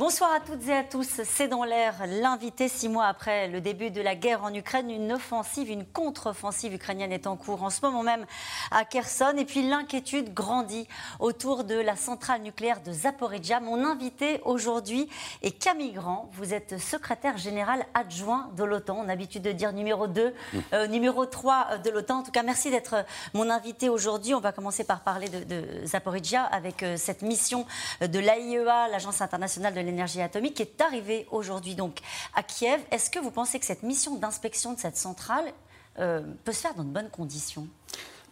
Bonsoir 0.00 0.32
à 0.32 0.40
toutes 0.40 0.66
et 0.66 0.72
à 0.72 0.82
tous. 0.82 1.20
C'est 1.24 1.46
dans 1.46 1.62
l'air 1.62 2.06
l'invité 2.06 2.68
six 2.68 2.88
mois 2.88 3.04
après 3.04 3.48
le 3.48 3.60
début 3.60 3.90
de 3.90 4.00
la 4.00 4.14
guerre 4.14 4.42
en 4.42 4.54
Ukraine. 4.54 4.90
Une 4.90 5.12
offensive, 5.12 5.68
une 5.70 5.84
contre-offensive 5.84 6.72
ukrainienne 6.72 7.12
est 7.12 7.26
en 7.26 7.36
cours 7.36 7.62
en 7.62 7.68
ce 7.68 7.82
moment 7.82 8.02
même 8.02 8.24
à 8.70 8.86
Kherson. 8.86 9.34
Et 9.36 9.44
puis 9.44 9.60
l'inquiétude 9.60 10.32
grandit 10.32 10.88
autour 11.18 11.64
de 11.64 11.74
la 11.74 11.96
centrale 11.96 12.40
nucléaire 12.40 12.80
de 12.80 12.90
Zaporizhia. 12.90 13.60
Mon 13.60 13.84
invité 13.84 14.40
aujourd'hui 14.46 15.06
est 15.42 15.50
Camille 15.50 15.92
Grand. 15.92 16.30
Vous 16.32 16.54
êtes 16.54 16.78
secrétaire 16.78 17.36
général 17.36 17.84
adjoint 17.92 18.48
de 18.56 18.64
l'OTAN. 18.64 19.00
On 19.00 19.02
a 19.02 19.08
l'habitude 19.08 19.42
de 19.42 19.52
dire 19.52 19.74
numéro 19.74 20.06
2, 20.06 20.34
euh, 20.72 20.86
numéro 20.86 21.26
3 21.26 21.76
de 21.84 21.90
l'OTAN. 21.90 22.20
En 22.20 22.22
tout 22.22 22.32
cas, 22.32 22.42
merci 22.42 22.70
d'être 22.70 23.04
mon 23.34 23.50
invité 23.50 23.90
aujourd'hui. 23.90 24.32
On 24.32 24.40
va 24.40 24.52
commencer 24.52 24.82
par 24.82 25.00
parler 25.00 25.28
de, 25.28 25.44
de 25.44 25.86
Zaporizhia 25.86 26.44
avec 26.44 26.82
euh, 26.82 26.96
cette 26.96 27.20
mission 27.20 27.66
de 28.00 28.18
l'AIEA, 28.18 28.88
l'Agence 28.88 29.20
internationale 29.20 29.74
de 29.74 29.89
l'énergie 29.90 30.20
atomique, 30.20 30.54
qui 30.54 30.62
est 30.62 30.80
arrivée 30.80 31.26
aujourd'hui 31.30 31.74
donc 31.74 31.98
à 32.34 32.42
Kiev. 32.42 32.80
Est-ce 32.90 33.10
que 33.10 33.18
vous 33.18 33.30
pensez 33.30 33.58
que 33.58 33.66
cette 33.66 33.82
mission 33.82 34.16
d'inspection 34.16 34.72
de 34.72 34.78
cette 34.78 34.96
centrale 34.96 35.52
euh, 35.98 36.22
peut 36.44 36.52
se 36.52 36.60
faire 36.60 36.74
dans 36.74 36.84
de 36.84 36.90
bonnes 36.90 37.10
conditions? 37.10 37.66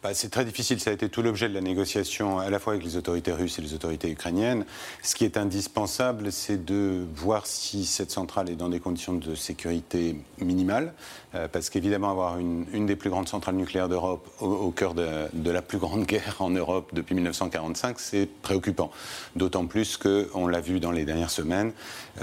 Bah, 0.01 0.15
c'est 0.15 0.29
très 0.29 0.45
difficile, 0.45 0.79
ça 0.79 0.91
a 0.91 0.93
été 0.93 1.09
tout 1.09 1.23
l'objet 1.23 1.49
de 1.49 1.55
la 1.55 1.61
négociation 1.61 2.39
à 2.39 2.51
la 2.51 2.61
fois 2.61 2.75
avec 2.75 2.85
les 2.85 2.97
autorités 2.97 3.33
russes 3.33 3.59
et 3.59 3.63
les 3.63 3.75
autorités 3.75 4.09
ukrainiennes. 4.09 4.65
Ce 5.03 5.17
qui 5.17 5.25
est 5.25 5.37
indispensable, 5.37 6.31
c'est 6.31 6.65
de 6.65 7.05
voir 7.17 7.47
si 7.49 7.85
cette 7.85 8.13
centrale 8.13 8.49
est 8.49 8.55
dans 8.55 8.69
des 8.69 8.79
conditions 8.79 9.15
de 9.15 9.35
sécurité 9.35 10.15
minimales, 10.39 10.95
euh, 11.35 11.49
parce 11.49 11.69
qu'évidemment 11.69 12.11
avoir 12.11 12.39
une, 12.39 12.87
des 12.87 12.95
plus 12.95 13.11
grandes 13.11 13.29
centrales 13.29 13.57
nucléaires 13.57 13.89
d'Europe 13.89 14.29
au, 14.41 14.71
cœur 14.71 14.95
de, 14.95 15.51
la 15.51 15.63
plus 15.63 15.79
grande 15.79 16.05
guerre 16.07 16.37
en 16.39 16.51
Europe 16.51 16.91
depuis 16.93 17.17
1945, 17.17 17.99
c'est 17.99 18.29
préoccupant. 18.43 18.93
D'autant 19.35 19.67
plus 19.67 19.97
qu'on 19.97 20.47
l'a 20.47 20.61
vu 20.61 20.79
dans 20.79 20.93
les 20.93 21.07
dernières 21.07 21.31
semaines, 21.31 21.73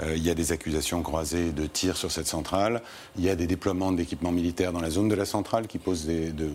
euh, 0.00 0.16
il 0.16 0.22
y 0.22 0.30
a 0.30 0.34
des 0.34 0.50
accusations 0.52 1.02
croisées 1.02 1.52
de 1.52 1.66
tirs 1.66 1.98
sur 1.98 2.10
cette 2.10 2.26
centrale, 2.26 2.80
il 3.18 3.24
y 3.24 3.28
a 3.28 3.36
des 3.36 3.46
déploiements 3.46 3.92
d'équipements 3.92 4.32
militaires 4.32 4.72
dans 4.72 4.80
la 4.80 4.90
zone 4.90 5.08
de 5.08 5.14
la 5.14 5.26
centrale 5.26 5.66
qui 5.66 5.76
posent 5.76 6.08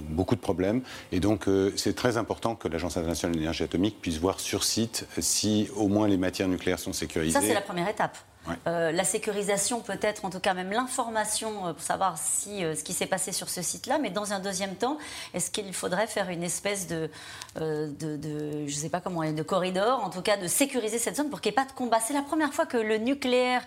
beaucoup 0.09 0.35
de 0.35 0.41
problèmes. 0.41 0.81
Et 1.11 1.19
donc, 1.19 1.47
euh, 1.47 1.73
c'est 1.75 1.95
très 1.95 2.17
important 2.17 2.55
que 2.55 2.67
l'Agence 2.67 2.97
internationale 2.97 3.35
de 3.35 3.39
l'énergie 3.39 3.63
atomique 3.63 4.01
puisse 4.01 4.17
voir 4.17 4.39
sur 4.39 4.63
site 4.63 5.05
si 5.19 5.69
au 5.75 5.87
moins 5.87 6.07
les 6.07 6.17
matières 6.17 6.47
nucléaires 6.47 6.79
sont 6.79 6.93
sécurisées. 6.93 7.39
Ça, 7.39 7.45
c'est 7.45 7.53
la 7.53 7.61
première 7.61 7.89
étape. 7.89 8.17
Ouais. 8.47 8.55
Euh, 8.65 8.91
la 8.91 9.03
sécurisation, 9.03 9.81
peut-être, 9.81 10.25
en 10.25 10.31
tout 10.31 10.39
cas 10.39 10.55
même 10.55 10.71
l'information 10.71 11.67
euh, 11.67 11.73
pour 11.73 11.83
savoir 11.83 12.17
si, 12.17 12.63
euh, 12.63 12.75
ce 12.75 12.83
qui 12.83 12.93
s'est 12.93 13.05
passé 13.05 13.31
sur 13.31 13.49
ce 13.49 13.61
site-là. 13.61 13.99
Mais 13.99 14.09
dans 14.09 14.33
un 14.33 14.39
deuxième 14.39 14.75
temps, 14.75 14.97
est-ce 15.35 15.51
qu'il 15.51 15.71
faudrait 15.73 16.07
faire 16.07 16.29
une 16.29 16.41
espèce 16.41 16.87
de, 16.87 17.09
de, 17.55 17.91
de, 18.17 18.65
je 18.65 18.73
sais 18.73 18.89
pas 18.89 18.99
comment, 18.99 19.31
de 19.31 19.43
corridor, 19.43 20.03
en 20.03 20.09
tout 20.09 20.23
cas 20.23 20.37
de 20.37 20.47
sécuriser 20.47 20.97
cette 20.97 21.17
zone 21.17 21.29
pour 21.29 21.39
qu'il 21.39 21.51
n'y 21.51 21.53
ait 21.53 21.63
pas 21.63 21.69
de 21.69 21.73
combat? 21.73 21.99
C'est 21.99 22.15
la 22.15 22.23
première 22.23 22.53
fois 22.53 22.65
que 22.65 22.77
le 22.77 22.97
nucléaire 22.97 23.61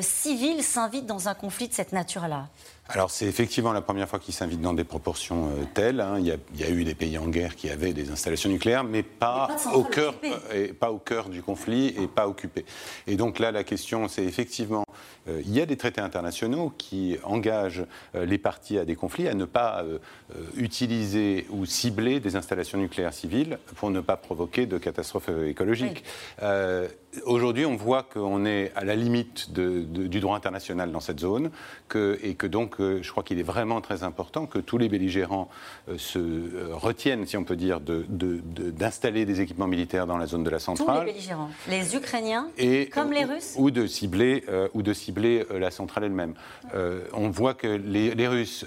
civil 0.00 0.62
s'invite 0.62 1.04
dans 1.04 1.28
un 1.28 1.34
conflit 1.34 1.68
de 1.68 1.74
cette 1.74 1.92
nature-là. 1.92 2.48
Alors 2.88 3.10
c'est 3.10 3.24
effectivement 3.26 3.72
la 3.72 3.80
première 3.80 4.08
fois 4.08 4.18
qu'ils 4.18 4.34
s'invitent 4.34 4.60
dans 4.60 4.74
des 4.74 4.84
proportions 4.84 5.48
euh, 5.48 5.64
telles. 5.72 6.00
Hein. 6.00 6.16
Il, 6.18 6.26
y 6.26 6.32
a, 6.32 6.36
il, 6.54 6.60
y 6.60 6.64
a, 6.64 6.68
eu 6.68 6.84
des 6.84 6.94
pays 6.94 7.16
en 7.16 7.28
guerre 7.28 7.56
qui 7.56 7.70
avaient 7.70 7.94
des 7.94 8.10
installations 8.10 8.50
nucléaires, 8.50 8.84
mais 8.84 9.02
pas, 9.02 9.48
pas 9.64 9.72
au 9.72 9.84
cœur, 9.84 10.14
euh, 10.22 10.66
et 10.66 10.72
pas 10.74 10.92
au 10.92 10.98
cœur 10.98 11.30
du 11.30 11.42
conflit 11.42 11.94
et 11.98 12.06
pas 12.06 12.28
occupées. 12.28 12.66
Et 13.06 13.16
donc 13.16 13.38
là, 13.38 13.52
la 13.52 13.64
question, 13.64 14.06
c'est 14.06 14.24
effectivement, 14.24 14.84
euh, 15.28 15.40
il 15.46 15.52
y 15.54 15.62
a 15.62 15.66
des 15.66 15.78
traités 15.78 16.02
internationaux 16.02 16.74
qui 16.76 17.16
engagent 17.24 17.86
les 18.14 18.38
parties 18.38 18.78
à 18.78 18.84
des 18.84 18.96
conflits 18.96 19.28
à 19.28 19.34
ne 19.34 19.46
pas 19.46 19.84
utiliser 20.56 21.46
ou 21.50 21.64
cibler 21.64 22.20
des 22.20 22.36
installations 22.36 22.78
nucléaires 22.78 23.14
civiles 23.14 23.58
pour 23.76 23.90
ne 23.90 24.00
pas 24.00 24.16
provoquer 24.16 24.66
de 24.66 24.76
catastrophes 24.78 25.30
écologiques. 25.46 26.04
Oui. 26.42 26.48
Aujourd'hui, 27.26 27.66
on 27.66 27.76
voit 27.76 28.02
qu'on 28.02 28.44
est 28.44 28.72
à 28.74 28.84
la 28.84 28.96
limite 28.96 29.52
de, 29.52 29.82
de, 29.82 30.06
du 30.06 30.20
droit 30.20 30.36
international 30.36 30.92
dans 30.92 31.00
cette 31.00 31.20
zone 31.20 31.50
que, 31.88 32.18
et 32.22 32.34
que 32.34 32.46
donc 32.46 32.76
je 32.80 33.08
crois 33.10 33.22
qu'il 33.22 33.38
est 33.38 33.44
vraiment 33.44 33.80
très 33.80 34.02
important 34.02 34.46
que 34.46 34.58
tous 34.58 34.78
les 34.78 34.88
belligérants 34.88 35.48
se 35.96 36.72
retiennent, 36.72 37.26
si 37.26 37.36
on 37.36 37.44
peut 37.44 37.56
dire, 37.56 37.80
d'installer 37.80 39.24
de, 39.24 39.32
des 39.32 39.40
équipements 39.40 39.66
militaires 39.66 40.06
dans 40.06 40.16
la 40.16 40.26
zone 40.26 40.44
de 40.44 40.50
la 40.50 40.58
centrale. 40.58 41.00
Tous 41.00 41.06
les 41.06 41.12
belligérants, 41.12 41.50
les 41.68 41.96
Ukrainiens 41.96 42.48
et, 42.58 42.88
comme 42.88 43.12
les 43.12 43.24
Russes 43.24 43.54
Ou 43.56 43.70
de 43.70 43.86
cibler, 43.86 44.44
euh, 44.48 44.68
ou 44.74 44.82
de 44.82 44.92
cibler 44.92 45.46
euh, 45.50 45.58
la 45.58 45.70
centrale 45.70 46.04
elle-même. 46.04 46.34
Euh, 46.74 47.02
on 47.12 47.30
voit 47.30 47.54
que 47.54 47.66
les, 47.66 48.14
les 48.14 48.28
Russes 48.28 48.66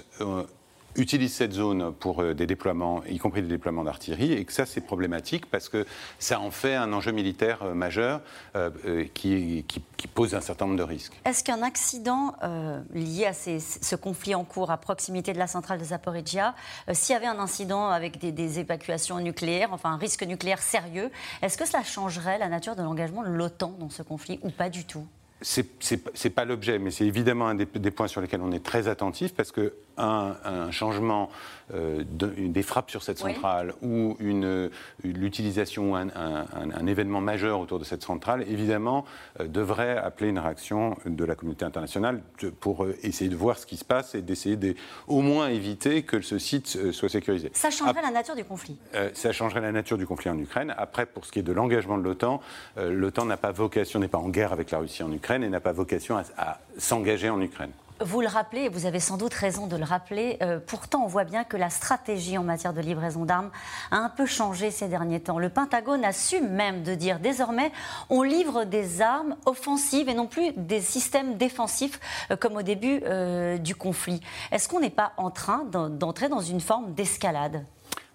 utilisent 0.96 1.34
cette 1.34 1.52
zone 1.52 1.92
pour 1.92 2.22
des 2.34 2.46
déploiements, 2.46 3.02
y 3.08 3.18
compris 3.18 3.42
des 3.42 3.48
déploiements 3.48 3.84
d'artillerie, 3.84 4.32
et 4.32 4.44
que 4.44 4.52
ça 4.52 4.66
c'est 4.66 4.80
problématique 4.80 5.46
parce 5.46 5.68
que 5.68 5.86
ça 6.18 6.40
en 6.40 6.50
fait 6.50 6.74
un 6.74 6.92
enjeu 6.92 7.12
militaire 7.12 7.64
majeur 7.74 8.20
euh, 8.56 9.04
qui, 9.14 9.64
qui, 9.66 10.08
pose 10.08 10.34
un 10.34 10.40
certain 10.40 10.66
nombre 10.66 10.78
de 10.78 10.82
risques. 10.82 11.12
Est-ce 11.24 11.44
qu'un 11.44 11.62
accident 11.62 12.34
euh, 12.42 12.80
lié 12.94 13.26
à 13.26 13.32
ce 13.32 13.96
conflit 13.96 14.34
en 14.34 14.44
cours 14.44 14.70
à 14.70 14.76
proximité 14.76 15.32
de 15.32 15.38
la 15.38 15.46
centrale 15.46 15.78
de 15.78 15.84
Zaporizhia, 15.84 16.54
euh, 16.88 16.92
s'il 16.94 17.12
y 17.12 17.16
avait 17.16 17.26
un 17.26 17.38
incident 17.38 17.88
avec 17.88 18.18
des, 18.18 18.32
des, 18.32 18.58
évacuations 18.58 19.20
nucléaires, 19.20 19.72
enfin 19.72 19.90
un 19.90 19.96
risque 19.96 20.22
nucléaire 20.22 20.62
sérieux, 20.62 21.10
est-ce 21.42 21.58
que 21.58 21.66
cela 21.66 21.82
changerait 21.82 22.38
la 22.38 22.48
nature 22.48 22.74
de 22.74 22.82
l'engagement 22.82 23.22
de 23.22 23.28
l'OTAN 23.28 23.74
dans 23.78 23.90
ce 23.90 24.02
conflit 24.02 24.40
ou 24.42 24.50
pas 24.50 24.70
du 24.70 24.84
tout? 24.84 25.06
C'est 25.40 26.30
pas 26.30 26.44
l'objet, 26.44 26.78
mais 26.78 26.90
c'est 26.90 27.06
évidemment 27.06 27.48
un 27.48 27.54
des, 27.54 27.66
des, 27.66 27.90
points 27.90 28.08
sur 28.08 28.20
lesquels 28.20 28.40
on 28.42 28.50
est 28.50 28.64
très 28.64 28.88
attentif 28.88 29.34
parce 29.34 29.52
que 29.52 29.72
un, 29.96 30.36
un 30.44 30.70
changement 30.70 31.28
euh, 31.74 32.02
de, 32.08 32.26
des 32.26 32.62
frappes 32.62 32.90
sur 32.90 33.02
cette 33.02 33.18
centrale 33.18 33.74
oui. 33.82 33.88
ou 33.88 34.16
une, 34.20 34.70
l'utilisation, 35.02 35.96
un, 35.96 36.08
un, 36.08 36.46
un, 36.52 36.86
événement 36.86 37.20
majeur 37.20 37.60
autour 37.60 37.78
de 37.78 37.84
cette 37.84 38.02
centrale, 38.02 38.44
évidemment, 38.48 39.04
euh, 39.40 39.46
devrait 39.46 39.96
appeler 39.96 40.30
une 40.30 40.38
réaction 40.38 40.96
de 41.04 41.24
la 41.24 41.34
communauté 41.34 41.64
internationale 41.64 42.20
pour 42.60 42.84
euh, 42.84 42.96
essayer 43.02 43.28
de 43.28 43.36
voir 43.36 43.58
ce 43.58 43.66
qui 43.66 43.76
se 43.76 43.84
passe 43.84 44.14
et 44.14 44.22
d'essayer 44.22 44.56
de, 44.56 44.74
au 45.08 45.20
moins 45.20 45.48
éviter 45.48 46.02
que 46.02 46.20
ce 46.20 46.38
site 46.38 46.92
soit 46.92 47.08
sécurisé. 47.08 47.50
Ça 47.54 47.70
changerait 47.70 47.90
Après, 47.90 48.02
la 48.02 48.10
nature 48.10 48.36
du 48.36 48.44
conflit 48.44 48.76
Ça 49.14 49.32
changerait 49.32 49.60
la 49.60 49.72
nature 49.72 49.98
du 49.98 50.06
conflit 50.06 50.30
en 50.30 50.38
Ukraine. 50.38 50.74
Après, 50.78 51.06
pour 51.06 51.26
ce 51.26 51.32
qui 51.32 51.40
est 51.40 51.42
de 51.42 51.52
l'engagement 51.52 51.98
de 51.98 52.02
l'OTAN, 52.02 52.40
l'OTAN 52.76 53.24
n'a 53.24 53.36
pas 53.36 53.52
vocation, 53.52 53.98
n'est 53.98 54.08
pas 54.08 54.18
en 54.18 54.28
guerre 54.28 54.52
avec 54.52 54.70
la 54.70 54.78
Russie 54.78 55.02
en 55.02 55.12
Ukraine 55.12 55.27
et 55.36 55.48
n'a 55.48 55.60
pas 55.60 55.72
vocation 55.72 56.16
à, 56.16 56.24
à 56.36 56.58
s'engager 56.78 57.30
en 57.30 57.40
Ukraine. 57.40 57.70
Vous 58.00 58.20
le 58.20 58.28
rappelez, 58.28 58.62
et 58.62 58.68
vous 58.68 58.86
avez 58.86 59.00
sans 59.00 59.16
doute 59.16 59.34
raison 59.34 59.66
de 59.66 59.76
le 59.76 59.82
rappeler, 59.82 60.38
euh, 60.40 60.60
pourtant 60.64 61.02
on 61.02 61.08
voit 61.08 61.24
bien 61.24 61.42
que 61.42 61.56
la 61.56 61.68
stratégie 61.68 62.38
en 62.38 62.44
matière 62.44 62.72
de 62.72 62.80
livraison 62.80 63.24
d'armes 63.24 63.50
a 63.90 63.96
un 63.96 64.08
peu 64.08 64.24
changé 64.24 64.70
ces 64.70 64.86
derniers 64.86 65.18
temps. 65.18 65.40
Le 65.40 65.48
Pentagone 65.48 66.04
assume 66.04 66.48
même 66.48 66.84
de 66.84 66.94
dire 66.94 67.18
désormais 67.18 67.72
on 68.08 68.22
livre 68.22 68.62
des 68.62 69.02
armes 69.02 69.34
offensives 69.46 70.08
et 70.08 70.14
non 70.14 70.28
plus 70.28 70.52
des 70.56 70.80
systèmes 70.80 71.38
défensifs 71.38 71.98
euh, 72.30 72.36
comme 72.36 72.56
au 72.56 72.62
début 72.62 73.02
euh, 73.04 73.58
du 73.58 73.74
conflit. 73.74 74.20
Est-ce 74.52 74.68
qu'on 74.68 74.78
n'est 74.78 74.90
pas 74.90 75.12
en 75.16 75.32
train 75.32 75.64
d'entrer 75.64 76.28
dans 76.28 76.40
une 76.40 76.60
forme 76.60 76.94
d'escalade? 76.94 77.64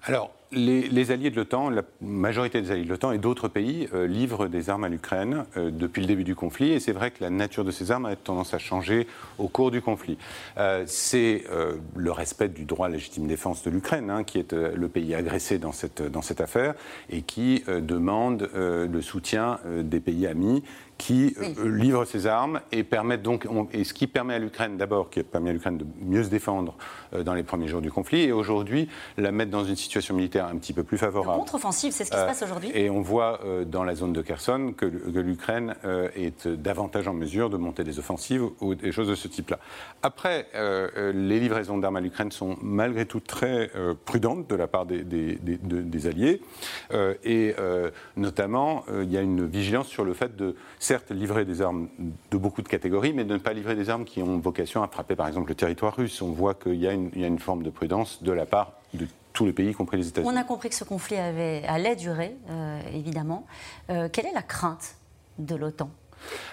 Alors, 0.05 0.31
les, 0.55 1.11
alliés 1.11 1.29
de 1.29 1.35
l'OTAN, 1.35 1.69
la 1.69 1.83
majorité 2.01 2.61
des 2.61 2.71
alliés 2.71 2.83
de 2.83 2.89
l'OTAN 2.89 3.11
et 3.11 3.17
d'autres 3.17 3.47
pays 3.47 3.87
euh, 3.93 4.07
livrent 4.07 4.47
des 4.47 4.69
armes 4.69 4.83
à 4.83 4.89
l'Ukraine 4.89 5.45
euh, 5.57 5.71
depuis 5.71 6.01
le 6.01 6.07
début 6.07 6.23
du 6.23 6.35
conflit. 6.35 6.71
Et 6.71 6.79
c'est 6.79 6.91
vrai 6.91 7.11
que 7.11 7.23
la 7.23 7.29
nature 7.29 7.63
de 7.63 7.71
ces 7.71 7.91
armes 7.91 8.05
a 8.05 8.15
tendance 8.15 8.53
à 8.53 8.59
changer 8.59 9.07
au 9.37 9.47
cours 9.47 9.71
du 9.71 9.81
conflit. 9.81 10.17
Euh, 10.57 10.83
c'est 10.87 11.43
le 11.95 12.11
respect 12.11 12.49
du 12.49 12.65
droit 12.65 12.87
à 12.87 12.89
la 12.89 12.95
légitime 12.95 13.27
défense 13.27 13.63
de 13.63 13.69
l'Ukraine, 13.69 14.09
hein, 14.09 14.23
qui 14.23 14.39
est 14.39 14.53
le 14.53 14.87
pays 14.87 15.15
agressé 15.15 15.57
dans 15.57 15.71
cette, 15.71 16.01
dans 16.01 16.21
cette 16.21 16.41
affaire 16.41 16.73
et 17.09 17.21
qui 17.21 17.63
demande 17.67 18.49
le 18.53 19.01
soutien 19.01 19.59
des 19.83 19.99
pays 19.99 20.27
amis 20.27 20.63
qui 21.03 21.35
oui. 21.37 21.53
euh, 21.59 21.69
livrent 21.69 22.05
ces 22.05 22.27
armes 22.27 22.61
et 22.71 22.85
permettent 22.85 23.23
donc 23.23 23.45
on, 23.49 23.67
et 23.73 23.83
ce 23.83 23.93
qui 23.93 24.07
permet 24.07 24.35
à 24.35 24.39
l'Ukraine 24.39 24.77
d'abord 24.77 25.09
qui 25.09 25.21
permet 25.21 25.49
à 25.49 25.53
l'Ukraine 25.53 25.77
de 25.77 25.85
mieux 25.99 26.23
se 26.23 26.29
défendre 26.29 26.77
euh, 27.13 27.23
dans 27.23 27.33
les 27.33 27.43
premiers 27.43 27.67
jours 27.67 27.81
du 27.81 27.91
conflit 27.91 28.21
et 28.21 28.31
aujourd'hui 28.31 28.87
la 29.17 29.33
mettre 29.33 29.51
dans 29.51 29.65
une 29.65 29.75
situation 29.75 30.15
militaire 30.15 30.45
un 30.45 30.55
petit 30.55 30.71
peu 30.71 30.83
plus 30.83 30.97
favorable. 30.97 31.37
Contre-offensive, 31.39 31.91
c'est 31.91 32.05
ce 32.05 32.09
qui 32.09 32.15
euh, 32.15 32.21
se 32.21 32.25
passe 32.25 32.41
aujourd'hui. 32.41 32.71
Et 32.73 32.89
on 32.89 33.01
voit 33.01 33.41
euh, 33.43 33.65
dans 33.65 33.83
la 33.83 33.95
zone 33.95 34.13
de 34.13 34.21
Kherson 34.21 34.73
que, 34.77 34.85
que 34.85 35.19
l'Ukraine 35.19 35.75
euh, 35.83 36.07
est 36.15 36.47
davantage 36.47 37.09
en 37.09 37.13
mesure 37.13 37.49
de 37.49 37.57
monter 37.57 37.83
des 37.83 37.99
offensives 37.99 38.45
ou 38.61 38.73
des 38.73 38.93
choses 38.93 39.09
de 39.09 39.15
ce 39.15 39.27
type-là. 39.27 39.59
Après, 40.03 40.47
les 41.13 41.39
livraisons 41.39 41.77
d'armes 41.77 41.97
à 41.97 42.01
l'Ukraine 42.01 42.31
sont 42.31 42.55
malgré 42.61 43.05
tout 43.05 43.19
très 43.19 43.69
prudentes 44.05 44.49
de 44.49 44.55
la 44.55 44.67
part 44.67 44.85
des, 44.85 45.03
des, 45.03 45.35
des, 45.35 45.57
des 45.57 46.07
alliés 46.07 46.41
et 47.23 47.55
notamment 48.15 48.85
il 49.01 49.11
y 49.11 49.17
a 49.17 49.21
une 49.21 49.45
vigilance 49.45 49.87
sur 49.87 50.03
le 50.03 50.13
fait 50.13 50.35
de 50.35 50.55
certes 50.93 51.09
livrer 51.09 51.43
des 51.43 51.63
armes 51.63 51.89
de 52.29 52.37
beaucoup 52.37 52.61
de 52.61 52.67
catégories, 52.67 53.13
mais 53.13 53.23
de 53.23 53.33
ne 53.33 53.39
pas 53.39 53.53
livrer 53.53 53.73
des 53.73 53.89
armes 53.89 54.05
qui 54.05 54.21
ont 54.21 54.37
vocation 54.37 54.83
à 54.83 54.87
frapper 54.87 55.15
par 55.15 55.27
exemple 55.27 55.49
le 55.49 55.55
territoire 55.55 55.95
russe. 55.95 56.21
On 56.21 56.31
voit 56.31 56.53
qu'il 56.53 56.75
y, 56.75 56.83
y, 56.83 56.87
a 56.87 57.27
une 57.27 57.39
forme 57.39 57.63
de 57.63 57.71
prudence 57.71 58.21
de 58.21 58.31
la 58.31 58.45
part 58.45 58.73
de 58.93 59.07
tous 59.33 59.47
les 59.47 59.53
pays, 59.53 59.71
y 59.71 59.73
compris 59.73 59.97
les 59.97 60.07
États-Unis. 60.09 60.31
On 60.31 60.39
a 60.39 60.43
compris 60.43 60.69
que 60.69 60.75
ce 60.75 60.83
conflit 60.83 61.15
avait, 61.15 61.63
allait 61.67 61.95
durer, 61.95 62.35
euh, 62.47 62.79
évidemment. 62.93 63.47
Euh, 63.89 64.07
quelle 64.13 64.27
est 64.27 64.33
la 64.33 64.43
crainte 64.43 64.97
de 65.39 65.55
l'OTAN? 65.55 65.89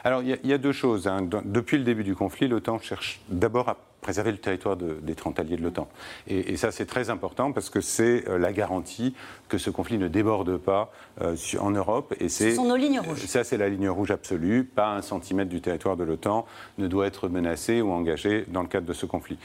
Alors, 0.05 0.23
il 0.23 0.39
y, 0.43 0.53
a 0.55 0.59
deux 0.59 0.73
choses. 0.73 1.07
Hein. 1.07 1.29
Depuis 1.45 1.77
le 1.77 1.85
début 1.85 2.03
du 2.03 2.15
conflit, 2.15 2.49
l'OTAN 2.49 2.79
cherche 2.79 3.21
d'abord 3.29 3.69
à 3.69 3.77
préserver 4.01 4.33
le 4.33 4.39
territoire 4.39 4.77
des 4.77 5.15
30 5.15 5.41
alliés 5.41 5.57
de 5.57 5.63
l'OTAN. 5.63 5.89
Et, 6.27 6.57
ça, 6.57 6.73
c'est 6.73 6.87
très 6.87 7.11
important 7.11 7.53
parce 7.53 7.71
que 7.71 7.81
c'est 7.81 8.29
euh, 8.29 8.39
la 8.39 8.53
garantie 8.53 9.15
que 9.49 9.59
ce 9.59 9.71
conflit 9.71 9.99
ne 9.99 10.09
déborde 10.09 10.57
pas 10.59 10.93
euh, 11.21 11.37
en 11.59 11.71
Europe. 11.71 12.15
Et 12.21 12.29
ce 12.29 12.55
sont 12.55 12.67
nos 12.67 12.77
lignes 12.77 13.01
rouges. 13.01 13.25
Ça, 13.27 13.45
c'est 13.45 13.57
la 13.57 13.69
ligne 13.69 13.89
rouge 13.89 14.11
absolue. 14.11 14.65
Pas 14.65 14.95
un 14.95 15.03
centimètre 15.03 15.51
du 15.51 15.61
territoire 15.61 15.97
de 15.97 16.05
l'OTAN 16.05 16.47
ne 16.79 16.87
doit 16.87 17.07
être 17.07 17.29
menacé 17.29 17.81
ou 17.81 17.93
engagé 17.93 18.45
dans 18.49 18.63
le 18.63 18.69
cadre 18.69 18.87
de 18.87 18.93
ce 18.93 19.07
conflit. 19.07 19.39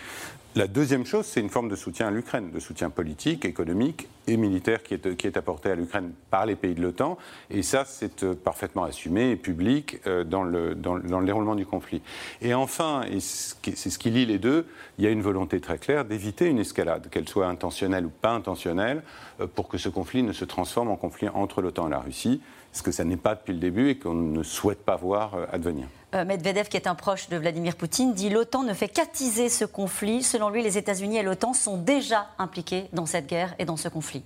La 0.57 0.67
deuxième 0.67 1.05
chose, 1.05 1.25
c'est 1.25 1.41
une 1.41 1.49
forme 1.49 1.67
de 1.67 1.75
soutien 1.75 2.07
à 2.07 2.11
l'Ukraine, 2.11 2.49
de 2.51 2.61
soutien 2.61 2.89
politique, 2.89 3.43
économique 3.43 4.07
et 4.25 4.37
militaire 4.37 4.83
qui 4.83 4.93
est, 4.93 5.17
qui 5.17 5.27
est 5.27 5.35
apporté 5.35 5.69
à 5.69 5.75
l'Ukraine 5.75 6.13
par 6.29 6.45
les 6.45 6.55
pays 6.55 6.73
de 6.73 6.81
l'OTAN. 6.81 7.17
Et 7.49 7.61
ça, 7.61 7.83
c'est 7.83 8.23
euh, 8.23 8.35
parfaitement 8.35 8.85
assumé 8.85 9.31
et 9.31 9.35
public 9.35 9.99
dans 10.25 10.43
le, 10.43 10.73
dans, 10.73 10.97
dans 10.97 11.19
le 11.19 11.25
déroulement 11.25 11.55
du 11.55 11.65
conflit. 11.65 12.01
Et 12.41 12.53
enfin, 12.53 13.01
et 13.11 13.19
c'est 13.19 13.89
ce 13.89 13.99
qui 13.99 14.09
lie 14.11 14.25
les 14.25 14.39
deux, 14.39 14.65
il 14.97 15.03
y 15.03 15.07
a 15.07 15.11
une 15.11 15.21
volonté 15.21 15.59
très 15.59 15.77
claire 15.77 16.05
d'éviter 16.05 16.47
une 16.47 16.59
escalade, 16.59 17.09
qu'elle 17.09 17.27
soit 17.27 17.47
intentionnelle 17.47 18.05
ou 18.05 18.11
pas 18.21 18.31
intentionnelle, 18.31 19.03
euh, 19.41 19.47
pour 19.47 19.67
que 19.67 19.77
ce 19.77 19.89
conflit 19.89 20.23
ne 20.23 20.31
se 20.31 20.45
transforme 20.45 20.87
en 20.87 20.95
conflit 20.95 21.27
entre 21.27 21.61
l'OTAN 21.61 21.87
et 21.87 21.91
la 21.91 21.99
Russie, 21.99 22.41
ce 22.71 22.81
que 22.81 22.91
ça 22.91 23.03
n'est 23.03 23.17
pas 23.17 23.35
depuis 23.35 23.51
le 23.51 23.59
début 23.59 23.89
et 23.89 23.97
qu'on 23.97 24.13
ne 24.13 24.43
souhaite 24.43 24.85
pas 24.85 24.95
voir 24.95 25.35
euh, 25.35 25.45
advenir. 25.51 25.87
Euh, 26.15 26.23
Medvedev, 26.23 26.69
qui 26.69 26.77
est 26.77 26.87
un 26.87 26.95
proche 26.95 27.27
de 27.27 27.35
Vladimir 27.35 27.75
Poutine, 27.75 28.13
dit 28.13 28.29
l'OTAN 28.29 28.63
ne 28.63 28.73
fait 28.73 28.87
qu'attiser 28.87 29.49
ce 29.49 29.65
conflit. 29.65 30.23
Selon 30.23 30.49
lui, 30.49 30.63
les 30.63 30.77
États-Unis 30.77 31.17
et 31.17 31.23
l'OTAN 31.23 31.53
sont 31.53 31.77
déjà 31.77 32.29
impliqués 32.37 32.87
dans 32.93 33.05
cette 33.05 33.27
guerre 33.27 33.53
et 33.59 33.65
dans 33.65 33.75
ce 33.75 33.89
conflit. 33.89 34.23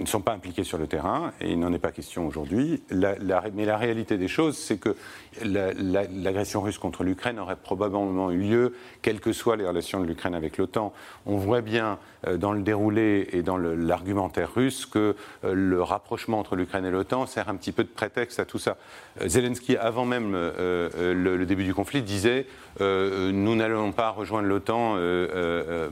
Ne 0.00 0.06
sont 0.06 0.20
pas 0.20 0.32
impliqués 0.32 0.64
sur 0.64 0.78
le 0.78 0.86
terrain, 0.86 1.32
et 1.40 1.52
il 1.52 1.58
n'en 1.58 1.72
est 1.72 1.78
pas 1.78 1.92
question 1.92 2.26
aujourd'hui. 2.26 2.82
mais 2.92 3.64
la 3.64 3.76
réalité 3.76 4.16
des 4.16 4.28
choses, 4.28 4.56
c'est 4.56 4.78
que 4.78 4.96
l'agression 5.42 6.60
russe 6.60 6.78
contre 6.78 7.04
l'Ukraine 7.04 7.38
aurait 7.38 7.56
probablement 7.56 8.30
eu 8.30 8.38
lieu, 8.38 8.74
quelles 9.02 9.20
que 9.20 9.32
soient 9.32 9.56
les 9.56 9.66
relations 9.66 10.00
de 10.00 10.06
l'Ukraine 10.06 10.34
avec 10.34 10.58
l'OTAN. 10.58 10.92
On 11.26 11.36
voit 11.36 11.60
bien 11.60 11.98
euh, 12.26 12.36
dans 12.36 12.52
le 12.52 12.60
déroulé 12.60 13.28
et 13.32 13.42
dans 13.42 13.56
l'argumentaire 13.56 14.52
russe 14.54 14.84
que 14.84 15.16
euh, 15.44 15.54
le 15.54 15.82
rapprochement 15.82 16.38
entre 16.38 16.56
l'Ukraine 16.56 16.84
et 16.84 16.90
l'OTAN 16.90 17.26
sert 17.26 17.48
un 17.48 17.56
petit 17.56 17.72
peu 17.72 17.82
de 17.82 17.88
prétexte 17.88 18.40
à 18.40 18.44
tout 18.44 18.58
ça. 18.58 18.76
Euh, 19.20 19.28
Zelensky, 19.28 19.76
avant 19.76 20.04
même 20.04 20.32
le, 20.32 21.44
début 21.44 21.64
du 21.64 21.74
conflit, 21.74 22.02
disait 22.02 22.46
nous 22.78 23.56
n'allons 23.56 23.92
pas 23.92 24.10
rejoindre 24.10 24.48
l'OTAN 24.48 24.96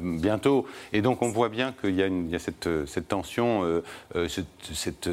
bientôt. 0.01 0.67
Et 0.93 1.03
donc 1.03 1.23
on 1.23 1.29
voit 1.29 1.49
bien 1.49 1.73
qu'il 1.73 1.95
y 1.95 2.03
a, 2.03 2.39
cette 2.39 3.09
tension, 3.09 3.83
cette, 4.29 5.09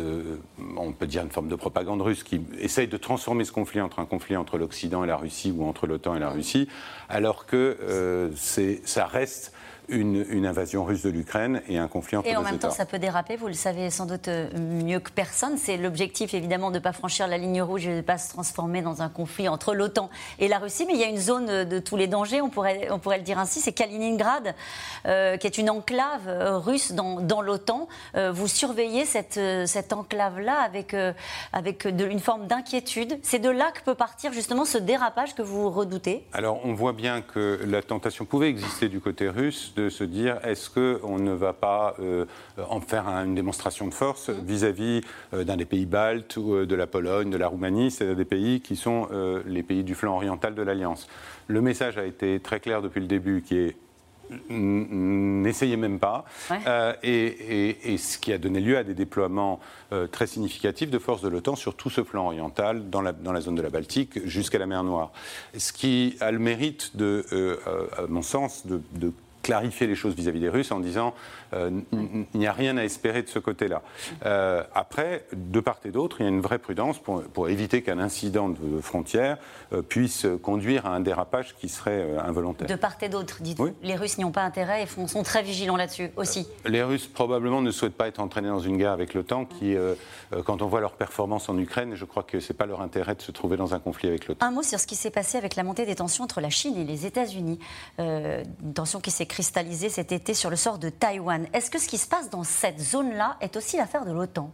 on 0.77 0.91
peut 0.93 1.07
dire 1.07 1.23
une 1.23 1.31
forme 1.31 1.47
de 1.47 1.55
propagande 1.55 2.01
russe 2.01 2.23
qui 2.23 2.41
essaye 2.59 2.87
de 2.87 2.97
transformer 2.97 3.43
ce 3.43 3.51
conflit 3.51 3.81
entre 3.81 3.99
un 3.99 4.05
conflit 4.05 4.37
entre 4.37 4.57
l'Occident 4.57 5.03
et 5.03 5.07
la 5.07 5.17
Russie 5.17 5.53
ou 5.55 5.65
entre 5.65 5.87
l'OTAN 5.87 6.15
et 6.15 6.19
la 6.19 6.29
Russie, 6.29 6.67
alors 7.09 7.45
que 7.45 7.77
euh, 7.81 8.29
ça 8.85 9.05
reste 9.05 9.53
une, 9.89 10.45
invasion 10.45 10.83
russe 10.83 11.01
de 11.01 11.09
l'Ukraine 11.09 11.61
et 11.67 11.77
un 11.77 11.87
conflit 11.87 12.17
entre 12.17 12.27
Et 12.27 12.35
en 12.35 12.41
même 12.41 12.59
temps, 12.59 12.69
ça 12.69 12.85
peut 12.85 12.99
déraper, 12.99 13.35
vous 13.35 13.47
le 13.47 13.53
savez 13.53 13.89
sans 13.89 14.05
doute 14.05 14.27
euh, 14.27 14.49
mieux 14.57 14.99
que 14.99 15.11
personne. 15.11 15.57
C'est 15.57 15.77
l'objectif, 15.77 16.33
évidemment, 16.33 16.69
de 16.69 16.75
ne 16.75 16.79
pas 16.79 16.91
franchir 16.91 17.27
la 17.27 17.37
ligne 17.37 17.61
rouge 17.61 17.87
et 17.87 17.91
de 17.91 17.95
ne 17.97 18.01
pas 18.01 18.17
se 18.17 18.29
transformer 18.29 18.81
dans 18.81 19.01
un 19.01 19.09
conflit 19.09 19.47
entre 19.47 19.73
l'OTAN 19.73 20.09
et 20.39 20.47
la 20.47 20.59
Russie. 20.59 20.85
Mais 20.87 20.93
il 20.93 20.99
y 20.99 21.03
a 21.03 21.07
une 21.07 21.17
zone 21.17 21.65
de 21.65 21.79
tous 21.79 21.97
les 21.97 22.07
dangers, 22.07 22.41
on 22.41 22.49
pourrait, 22.49 22.89
on 22.91 22.99
pourrait 22.99 23.17
le 23.17 23.23
dire 23.23 23.39
ainsi, 23.39 23.59
c'est 23.59 23.73
Kaliningrad, 23.73 24.55
euh, 25.05 25.37
qui 25.37 25.47
est 25.47 25.57
une 25.57 25.69
enclave 25.69 26.27
euh, 26.27 26.57
russe 26.57 26.91
dans, 26.91 27.21
dans 27.21 27.41
l'OTAN. 27.41 27.87
vous 28.15 28.47
surveillez 28.47 29.05
cette, 29.05 29.39
cette 29.65 29.93
enclave-là 29.93 30.59
avec, 30.59 30.95
avec 31.53 31.87
de, 31.87 32.05
une 32.05 32.19
forme 32.19 32.47
d'inquiétude. 32.47 33.17
C'est 33.21 33.39
de 33.39 33.49
là 33.49 33.71
que 33.71 33.81
peut 33.81 33.95
partir 33.95 34.33
justement 34.33 34.65
ce 34.65 34.77
dérapage 34.77 35.35
que 35.35 35.41
vous 35.41 35.69
redoutez 35.69 36.25
Alors, 36.33 36.59
on 36.63 36.73
voit 36.73 36.93
bien 36.93 37.21
que 37.21 37.59
la 37.65 37.81
tentation 37.81 38.25
pouvait 38.25 38.49
exister 38.49 38.89
du 38.89 38.99
côté 38.99 39.29
russe 39.29 39.73
de 39.75 39.89
se 39.89 40.03
dire 40.03 40.39
est-ce 40.43 40.69
qu'on 40.69 41.19
ne 41.19 41.31
va 41.31 41.53
pas 41.53 41.95
euh, 41.99 42.25
en 42.69 42.79
faire 42.81 43.07
une 43.07 43.35
démonstration 43.35 43.87
de 43.87 43.93
force 43.93 44.29
vis-à-vis 44.29 45.01
euh, 45.33 45.43
d'un 45.43 45.57
des 45.57 45.65
pays 45.65 45.85
baltes 45.85 46.37
ou 46.37 46.53
euh, 46.53 46.65
de 46.65 46.75
la 46.75 46.87
Pologne, 46.87 47.29
de 47.29 47.37
la 47.37 47.47
Roumanie, 47.47 47.91
c'est 47.91 48.15
des 48.15 48.25
pays 48.25 48.61
qui 48.61 48.75
sont 48.75 49.07
les 49.45 49.63
pays 49.63 49.83
du 49.83 49.95
flanc 49.95 50.15
oriental 50.15 50.55
de 50.55 50.61
l'Alliance. 50.61 51.07
Le 51.47 51.61
message 51.61 51.97
a 51.97 52.05
été 52.05 52.39
très 52.39 52.59
clair 52.59 52.81
depuis 52.81 53.01
le 53.01 53.07
début 53.07 53.41
qui 53.41 53.57
est 53.57 53.75
n'essayez 54.49 55.77
même 55.77 55.99
pas. 55.99 56.25
Euh, 56.51 56.93
et, 57.03 57.97
ce 57.97 58.17
qui 58.17 58.33
a 58.33 58.37
donné 58.37 58.59
lieu 58.59 58.77
à 58.77 58.83
des 58.83 58.93
déploiements 58.93 59.59
euh, 59.93 60.07
très 60.07 60.27
significatifs 60.27 60.89
de 60.89 60.99
forces 60.99 61.21
de 61.21 61.29
l'OTAN 61.29 61.55
sur 61.55 61.75
tout 61.75 61.89
ce 61.89 62.03
flanc 62.03 62.27
oriental, 62.27 62.89
dans 62.89 63.01
la, 63.01 63.11
dans 63.11 63.31
la 63.31 63.41
zone 63.41 63.55
de 63.55 63.61
la 63.61 63.69
Baltique, 63.69 64.25
jusqu'à 64.27 64.59
la 64.59 64.65
mer 64.65 64.83
Noire. 64.83 65.11
Ce 65.57 65.71
qui 65.71 66.17
a 66.19 66.31
le 66.31 66.39
mérite, 66.39 66.95
de, 66.95 67.25
euh, 67.33 67.57
à 67.97 68.07
mon 68.07 68.21
sens, 68.21 68.65
de, 68.67 68.81
de 68.93 69.11
clarifier 69.45 69.85
les 69.85 69.93
choses 69.93 70.15
vis-à-vis 70.15 70.39
des 70.39 70.49
Russes 70.49 70.71
en 70.71 70.79
disant 70.79 71.13
euh, 71.53 71.69
il 71.93 72.39
n'y 72.39 72.47
a 72.47 72.51
rien 72.51 72.77
à 72.77 72.83
espérer 72.83 73.21
de 73.21 73.27
ce 73.27 73.37
côté-là. 73.37 73.83
Euh, 74.25 74.63
après, 74.73 75.27
de 75.33 75.59
part 75.59 75.77
et 75.85 75.91
d'autre, 75.91 76.17
il 76.19 76.23
y 76.23 76.25
a 76.25 76.29
une 76.29 76.41
vraie 76.41 76.57
prudence 76.57 76.97
pour, 76.97 77.21
pour 77.21 77.47
éviter 77.47 77.83
qu'un 77.83 77.99
incident 77.99 78.49
de 78.49 78.81
frontière 78.81 79.37
euh, 79.71 79.83
puisse 79.83 80.25
conduire 80.41 80.87
à 80.87 80.95
un 80.95 80.99
dérapage 80.99 81.55
qui 81.59 81.69
serait 81.69 82.17
involontaire. 82.17 82.67
De 82.67 82.75
part 82.75 82.97
et 83.01 83.09
d'autre, 83.09 83.37
dites-vous. 83.41 83.69
Les 83.83 83.95
Russes 83.95 84.17
n'y 84.17 84.25
ont 84.25 84.31
pas 84.31 84.41
intérêt 84.41 84.81
et 84.81 85.07
sont 85.07 85.21
très 85.21 85.43
vigilants 85.43 85.75
là-dessus 85.75 86.09
aussi. 86.15 86.47
les 86.65 86.81
Russes 86.81 87.05
probablement 87.05 87.61
ne 87.61 87.69
souhaitent 87.69 87.93
pas 87.93 88.07
être 88.07 88.19
entraînés 88.19 88.47
dans 88.47 88.59
une 88.59 88.77
guerre 88.77 88.93
avec 88.93 89.13
l'OTAN 89.13 89.45
qui, 89.45 89.75
quand 90.45 90.63
on 90.63 90.67
voit 90.67 90.81
leur 90.81 90.93
performance 90.93 91.49
en 91.49 91.57
Ukraine, 91.59 91.93
je 91.93 92.05
crois 92.05 92.23
que 92.23 92.39
ce 92.39 92.51
n'est 92.51 92.57
pas 92.57 92.65
leur 92.65 92.81
intérêt 92.81 93.13
de 93.13 93.21
se 93.21 93.31
trouver 93.31 93.57
dans 93.57 93.75
un 93.75 93.79
conflit 93.79 94.07
avec 94.07 94.27
l'OTAN. 94.27 94.47
Un 94.47 94.51
mot 94.51 94.63
sur 94.63 94.79
ce 94.79 94.87
qui 94.87 94.95
s'est 94.95 95.11
passé 95.11 95.37
avec 95.37 95.55
la 95.55 95.63
montée 95.63 95.85
des 95.85 95.95
tensions 95.95 96.23
entre 96.23 96.41
la 96.41 96.49
Chine 96.49 96.77
et 96.77 96.83
les 96.83 97.05
États-Unis. 97.05 97.59
une 97.99 98.73
tension 98.73 98.99
qui 98.99 99.11
s'est 99.11 99.27
cristallisée 99.35 99.89
cet 99.89 100.13
été 100.13 100.33
sur 100.33 100.49
le 100.49 100.55
sort 100.55 100.79
de 100.79 100.87
Taïwan. 100.87 101.45
Est-ce 101.51 101.69
que 101.69 101.77
ce 101.77 101.89
qui 101.89 101.97
se 101.97 102.07
passe 102.07 102.29
dans 102.29 102.45
cette 102.45 102.79
zone-là 102.79 103.35
est 103.41 103.57
aussi 103.57 103.75
l'affaire 103.75 104.05
de 104.05 104.13
l'OTAN? 104.13 104.49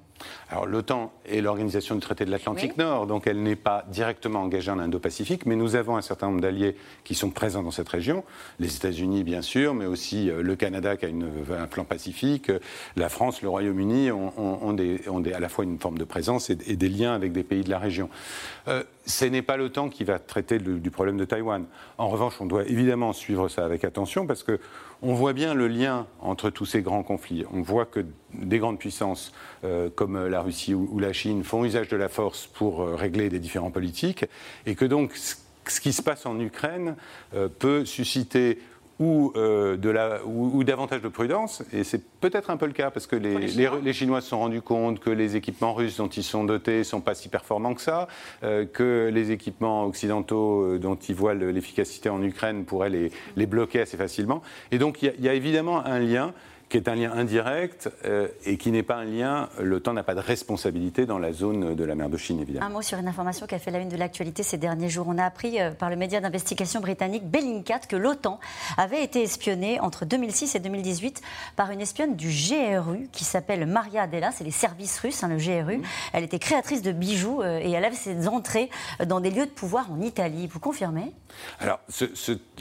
Alors 0.49 0.65
l'OTAN 0.65 1.11
est 1.25 1.41
l'organisation 1.41 1.95
du 1.95 2.01
traité 2.01 2.25
de 2.25 2.31
l'Atlantique 2.31 2.77
Nord, 2.77 3.07
donc 3.07 3.27
elle 3.27 3.41
n'est 3.41 3.55
pas 3.55 3.85
directement 3.89 4.41
engagée 4.41 4.71
en 4.71 4.79
Indo-Pacifique, 4.79 5.45
mais 5.45 5.55
nous 5.55 5.75
avons 5.75 5.97
un 5.97 6.01
certain 6.01 6.27
nombre 6.27 6.41
d'alliés 6.41 6.75
qui 7.03 7.15
sont 7.15 7.29
présents 7.29 7.63
dans 7.63 7.71
cette 7.71 7.89
région, 7.89 8.23
les 8.59 8.75
États-Unis 8.75 9.23
bien 9.23 9.41
sûr, 9.41 9.73
mais 9.73 9.85
aussi 9.85 10.29
euh, 10.29 10.41
le 10.41 10.55
Canada 10.55 10.97
qui 10.97 11.05
a 11.05 11.07
une, 11.07 11.29
un 11.57 11.67
plan 11.67 11.85
pacifique, 11.85 12.49
euh, 12.49 12.59
la 12.95 13.09
France, 13.09 13.41
le 13.41 13.49
Royaume-Uni 13.49 14.11
ont, 14.11 14.73
des, 14.73 15.07
ont 15.09 15.23
à 15.23 15.39
la 15.39 15.49
fois 15.49 15.63
une 15.63 15.79
forme 15.79 15.97
de 15.97 16.03
présence 16.03 16.49
et, 16.49 16.55
des 16.55 16.89
liens 16.89 17.13
avec 17.13 17.31
des 17.31 17.43
pays 17.43 17.63
de 17.63 17.69
la 17.69 17.79
région. 17.79 18.09
Euh, 18.67 18.83
ce 19.05 19.25
n'est 19.25 19.41
pas 19.41 19.57
l'OTAN 19.57 19.89
qui 19.89 20.03
va 20.03 20.19
traiter 20.19 20.59
du 20.59 20.91
problème 20.91 21.17
de 21.17 21.25
Taïwan. 21.25 21.65
En 21.97 22.09
revanche, 22.09 22.35
on 22.39 22.45
doit 22.45 22.65
évidemment 22.65 23.13
suivre 23.13 23.49
ça 23.49 23.65
avec 23.65 23.83
attention 23.83 24.27
parce 24.27 24.43
que 24.43 24.59
on 25.01 25.13
voit 25.13 25.33
bien 25.33 25.53
le 25.53 25.67
lien 25.67 26.05
entre 26.19 26.49
tous 26.49 26.65
ces 26.65 26.81
grands 26.81 27.03
conflits. 27.03 27.45
On 27.51 27.61
voit 27.61 27.85
que 27.85 28.05
des 28.33 28.59
grandes 28.59 28.79
puissances 28.79 29.31
comme 29.61 30.11
comme 30.11 30.27
la 30.27 30.41
Russie 30.41 30.73
ou, 30.73 30.99
la 30.99 31.13
Chine 31.13 31.43
font 31.43 31.63
usage 31.63 31.87
de 31.87 31.95
la 31.95 32.09
force 32.09 32.47
pour 32.47 32.81
euh, 32.81 32.95
régler 32.95 33.29
des 33.29 33.39
différents 33.39 33.71
politiques, 33.71 34.25
et 34.65 34.73
que 34.75 34.83
donc 34.83 35.15
ce 35.15 35.79
qui 35.79 35.93
se 35.93 36.01
passe 36.01 36.25
en 36.25 36.39
Ukraine 36.39 36.95
euh, 37.33 37.47
peut 37.47 37.85
susciter 37.85 38.59
ou, 39.01 39.33
euh, 39.35 39.77
de 39.77 39.89
la, 39.89 40.23
ou, 40.25 40.63
davantage 40.63 41.01
de 41.01 41.07
prudence, 41.07 41.63
et 41.73 41.83
c'est 41.83 42.01
peut-être 42.21 42.51
un 42.51 42.57
peu 42.57 42.67
le 42.67 42.71
cas, 42.71 42.91
parce 42.91 43.07
que 43.07 43.15
les, 43.15 43.35
les, 43.47 43.93
Chinois 43.93 44.21
se 44.21 44.29
sont 44.29 44.39
rendus 44.39 44.61
compte 44.61 44.99
que 44.99 45.09
les 45.09 45.35
équipements 45.35 45.73
russes 45.73 45.97
dont 45.97 46.07
ils 46.07 46.23
sont 46.23 46.43
dotés 46.43 46.79
ne 46.79 46.83
sont 46.83 47.01
pas 47.01 47.15
si 47.15 47.27
performants 47.27 47.73
que 47.73 47.81
ça, 47.81 48.07
que 48.41 49.09
les 49.11 49.31
équipements 49.31 49.85
occidentaux 49.85 50.77
dont 50.77 50.95
ils 50.95 51.15
voient 51.15 51.33
l'efficacité 51.33 52.09
en 52.09 52.21
Ukraine 52.21 52.63
pourraient 52.63 52.89
les, 52.89 53.11
les, 53.35 53.47
bloquer 53.47 53.81
assez 53.81 53.97
facilement. 53.97 54.43
Et 54.71 54.77
donc 54.77 55.01
il 55.01 55.13
y, 55.19 55.23
y, 55.23 55.29
a 55.29 55.33
évidemment 55.33 55.83
un 55.83 55.99
lien 55.99 56.33
qui 56.71 56.77
est 56.77 56.87
un 56.87 56.95
lien 56.95 57.11
indirect 57.11 57.89
euh, 58.05 58.29
et 58.45 58.57
qui 58.57 58.71
n'est 58.71 58.81
pas 58.81 58.95
un 58.95 59.03
lien. 59.03 59.49
L'OTAN 59.59 59.91
n'a 59.91 60.03
pas 60.03 60.15
de 60.15 60.21
responsabilité 60.21 61.05
dans 61.05 61.19
la 61.19 61.33
zone 61.33 61.75
de 61.75 61.83
la 61.83 61.95
mer 61.95 62.09
de 62.09 62.15
Chine, 62.15 62.39
évidemment. 62.39 62.65
Un 62.65 62.69
mot 62.69 62.81
sur 62.81 62.97
une 62.97 63.09
information 63.09 63.45
qui 63.45 63.55
a 63.55 63.59
fait 63.59 63.71
la 63.71 63.79
une 63.79 63.89
de 63.89 63.97
l'actualité 63.97 64.41
ces 64.41 64.57
derniers 64.57 64.87
jours. 64.87 65.07
On 65.09 65.17
a 65.17 65.25
appris 65.25 65.59
euh, 65.59 65.71
par 65.71 65.89
le 65.89 65.97
média 65.97 66.21
d'investigation 66.21 66.79
britannique 66.79 67.25
Bellingcat 67.29 67.79
que 67.89 67.97
l'OTAN 67.97 68.39
avait 68.77 69.03
été 69.03 69.21
espionnée 69.21 69.81
entre 69.81 70.05
2006 70.05 70.55
et 70.55 70.59
2018 70.59 71.21
par 71.57 71.71
une 71.71 71.81
espionne 71.81 72.15
du 72.15 72.29
GRU 72.29 73.09
qui 73.11 73.25
s'appelle 73.25 73.65
Maria 73.65 74.03
Adela. 74.03 74.31
C'est 74.31 74.45
les 74.45 74.51
services 74.51 74.97
russes, 74.99 75.25
hein, 75.25 75.27
le 75.27 75.35
GRU. 75.35 75.79
Mmh. 75.79 75.83
Elle 76.13 76.23
était 76.23 76.39
créatrice 76.39 76.81
de 76.83 76.93
bijoux 76.93 77.41
euh, 77.41 77.59
et 77.61 77.71
elle 77.71 77.83
avait 77.83 77.97
ses 77.97 78.29
entrées 78.29 78.69
dans 79.05 79.19
des 79.19 79.29
lieux 79.29 79.45
de 79.45 79.51
pouvoir 79.51 79.91
en 79.91 79.99
Italie. 79.99 80.47
Vous 80.47 80.61
confirmez? 80.61 81.11
Alors, 81.59 81.81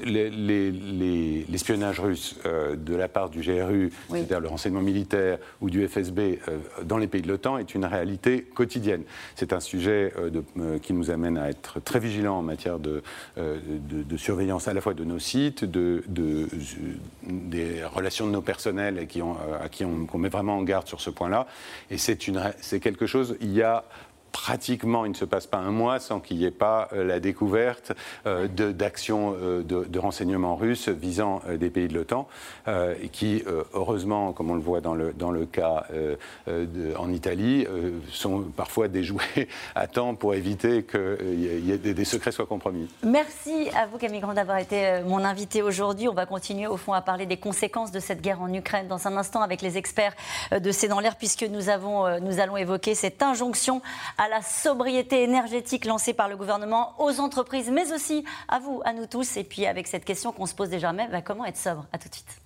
l'espionnage 0.04 2.00
russe 2.00 2.36
de 2.44 2.96
la 2.96 3.08
part 3.08 3.30
du 3.30 3.40
GRU 3.40 3.92
c'est-à-dire 4.08 4.40
le 4.40 4.48
renseignement 4.48 4.80
militaire 4.80 5.38
ou 5.60 5.70
du 5.70 5.86
FSB 5.86 6.18
euh, 6.18 6.58
dans 6.84 6.98
les 6.98 7.06
pays 7.06 7.22
de 7.22 7.28
l'OTAN, 7.28 7.58
est 7.58 7.74
une 7.74 7.84
réalité 7.84 8.42
quotidienne. 8.42 9.02
C'est 9.34 9.52
un 9.52 9.60
sujet 9.60 10.12
euh, 10.18 10.30
euh, 10.58 10.78
qui 10.78 10.92
nous 10.92 11.10
amène 11.10 11.36
à 11.38 11.48
être 11.48 11.80
très 11.80 11.98
vigilants 11.98 12.38
en 12.38 12.42
matière 12.42 12.78
de, 12.78 13.02
de, 13.36 14.16
surveillance 14.16 14.68
à 14.68 14.74
la 14.74 14.80
fois 14.80 14.94
de 14.94 15.04
nos 15.04 15.18
sites, 15.18 15.64
de, 15.64 16.02
des 17.22 17.84
relations 17.84 18.26
de 18.26 18.32
nos 18.32 18.42
personnels 18.42 18.98
à 18.98 19.06
qui 19.06 19.22
on, 19.84 20.18
met 20.18 20.28
vraiment 20.28 20.58
en 20.58 20.62
garde 20.62 20.86
sur 20.86 21.00
ce 21.00 21.10
point-là. 21.10 21.46
Et 21.90 21.98
c'est 21.98 22.80
quelque 22.80 23.06
chose, 23.06 23.36
il 23.40 23.52
y 23.52 23.62
a 23.62 23.84
pratiquement, 24.32 25.04
il 25.04 25.10
ne 25.10 25.16
se 25.16 25.24
passe 25.24 25.46
pas 25.46 25.58
un 25.58 25.70
mois 25.70 26.00
sans 26.00 26.20
qu'il 26.20 26.38
n'y 26.38 26.44
ait 26.44 26.50
pas 26.50 26.88
euh, 26.92 27.04
la 27.04 27.20
découverte 27.20 27.92
euh, 28.26 28.48
d'actions 28.48 29.36
euh, 29.40 29.62
de, 29.62 29.98
renseignement 29.98 30.56
russes 30.56 30.88
visant 30.88 31.42
des 31.58 31.68
pays 31.68 31.88
de 31.88 31.94
l'OTAN, 31.94 32.26
qui, 33.12 33.44
heureusement, 33.74 34.32
comme 34.32 34.50
on 34.50 34.54
le 34.54 34.60
voit 34.60 34.80
dans 34.80 34.94
le, 34.94 35.12
dans 35.12 35.30
le 35.30 35.44
cas 35.44 35.84
en 36.98 37.12
Italie, 37.12 37.66
sont 38.10 38.44
parfois 38.56 38.88
déjoués 38.88 39.48
à 39.74 39.86
temps 39.86 40.14
pour 40.14 40.34
éviter 40.34 40.82
que 40.82 41.18
des, 41.76 42.04
secrets 42.04 42.32
soient 42.32 42.46
compromis. 42.46 42.88
Merci 43.04 43.68
à 43.76 43.86
vous, 43.86 43.98
Camille 43.98 44.20
Grand, 44.20 44.32
d'avoir 44.32 44.58
été 44.58 45.02
mon 45.04 45.22
invité 45.22 45.60
aujourd'hui. 45.60 46.08
On 46.08 46.14
va 46.14 46.24
continuer, 46.24 46.66
au 46.66 46.78
fond, 46.78 46.94
à 46.94 47.02
parler 47.02 47.26
des 47.26 47.36
conséquences 47.36 47.92
de 47.92 48.00
cette 48.00 48.22
guerre 48.22 48.40
en 48.40 48.52
Ukraine 48.52 48.88
dans 48.88 49.06
un 49.06 49.16
instant 49.18 49.42
avec 49.42 49.60
les 49.60 49.76
experts 49.76 50.14
de 50.50 50.70
C'est 50.72 50.88
dans 50.88 51.00
l'air, 51.00 51.16
puisque 51.16 51.44
nous, 51.44 51.68
avons, 51.68 52.18
nous 52.20 52.40
allons 52.40 52.56
évoquer 52.56 52.94
cette 52.94 53.22
injonction 53.22 53.82
à 54.20 54.28
la 54.28 54.42
sobriété 54.42 55.22
énergétique 55.22 55.86
lancée 55.86 56.12
par 56.12 56.28
le 56.28 56.36
gouvernement 56.36 56.94
aux 56.98 57.20
entreprises, 57.20 57.70
mais 57.70 57.90
aussi 57.90 58.22
à 58.48 58.58
vous, 58.58 58.82
à 58.84 58.92
nous 58.92 59.06
tous. 59.06 59.38
Et 59.38 59.44
puis 59.44 59.64
avec 59.64 59.86
cette 59.86 60.04
question 60.04 60.30
qu'on 60.30 60.44
se 60.44 60.54
pose 60.54 60.68
déjà 60.68 60.92
même, 60.92 61.10
bah, 61.10 61.22
comment 61.22 61.46
être 61.46 61.56
sobre? 61.56 61.86
À 61.90 61.96
tout 61.96 62.10
de 62.10 62.14
suite. 62.14 62.38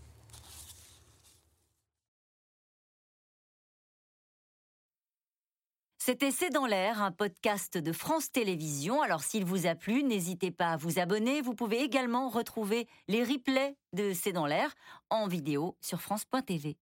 C'était 5.98 6.30
C'est 6.30 6.50
dans 6.50 6.66
l'air, 6.66 7.02
un 7.02 7.10
podcast 7.10 7.76
de 7.76 7.92
France 7.92 8.30
Télévisions. 8.30 9.02
Alors 9.02 9.24
s'il 9.24 9.44
vous 9.44 9.66
a 9.66 9.74
plu, 9.74 10.04
n'hésitez 10.04 10.52
pas 10.52 10.68
à 10.68 10.76
vous 10.76 11.00
abonner. 11.00 11.40
Vous 11.40 11.54
pouvez 11.54 11.80
également 11.80 12.28
retrouver 12.28 12.86
les 13.08 13.24
replays 13.24 13.74
de 13.94 14.12
C'est 14.12 14.32
dans 14.32 14.46
l'air 14.46 14.72
en 15.10 15.26
vidéo 15.26 15.76
sur 15.80 16.00
France.tv. 16.00 16.76